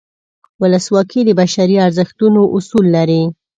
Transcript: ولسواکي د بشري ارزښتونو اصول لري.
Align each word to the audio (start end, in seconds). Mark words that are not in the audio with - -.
ولسواکي 0.61 1.21
د 1.25 1.29
بشري 1.39 1.75
ارزښتونو 1.87 2.41
اصول 2.57 2.85
لري. 2.95 3.23